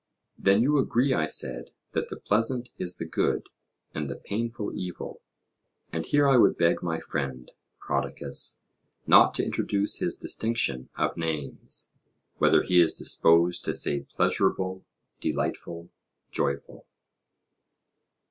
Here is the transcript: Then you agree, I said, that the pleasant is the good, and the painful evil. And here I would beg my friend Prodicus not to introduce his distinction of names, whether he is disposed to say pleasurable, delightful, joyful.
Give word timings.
Then 0.35 0.63
you 0.63 0.79
agree, 0.79 1.13
I 1.13 1.27
said, 1.27 1.69
that 1.91 2.09
the 2.09 2.15
pleasant 2.17 2.71
is 2.79 2.97
the 2.97 3.05
good, 3.05 3.49
and 3.93 4.09
the 4.09 4.15
painful 4.15 4.73
evil. 4.73 5.21
And 5.93 6.07
here 6.07 6.27
I 6.27 6.37
would 6.37 6.57
beg 6.57 6.81
my 6.81 6.99
friend 6.99 7.51
Prodicus 7.79 8.61
not 9.05 9.35
to 9.35 9.45
introduce 9.45 9.97
his 9.99 10.15
distinction 10.17 10.89
of 10.97 11.17
names, 11.17 11.91
whether 12.39 12.63
he 12.63 12.81
is 12.81 12.95
disposed 12.97 13.63
to 13.65 13.75
say 13.75 13.99
pleasurable, 13.99 14.83
delightful, 15.19 15.91
joyful. 16.31 16.87